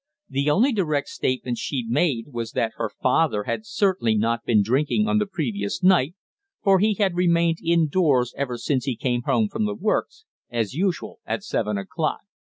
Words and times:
The 0.29 0.49
only 0.49 0.71
direct 0.73 1.09
statement 1.09 1.59
she 1.59 1.85
made 1.87 2.29
was 2.33 2.53
that 2.53 2.71
her 2.77 2.89
father 2.89 3.43
had 3.43 3.67
certainly 3.67 4.15
not 4.17 4.43
been 4.43 4.63
drinking 4.63 5.07
on 5.07 5.19
the 5.19 5.27
previous 5.27 5.83
night, 5.83 6.15
for 6.63 6.79
he 6.79 6.95
had 6.95 7.13
remained 7.13 7.59
indoors 7.63 8.33
ever 8.35 8.57
since 8.57 8.85
he 8.85 8.95
came 8.95 9.21
home 9.27 9.47
from 9.47 9.65
the 9.65 9.75
works, 9.75 10.25
as 10.49 10.73
usual, 10.73 11.19
at 11.27 11.43
seven 11.43 11.77
o'clock. 11.77 12.21